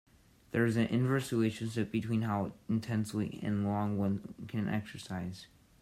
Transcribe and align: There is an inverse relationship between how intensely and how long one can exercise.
There 0.49 0.65
is 0.65 0.77
an 0.77 0.87
inverse 0.87 1.31
relationship 1.31 1.91
between 1.91 2.23
how 2.23 2.53
intensely 2.67 3.39
and 3.43 3.63
how 3.63 3.69
long 3.69 3.99
one 3.99 4.33
can 4.47 4.67
exercise. 4.67 5.45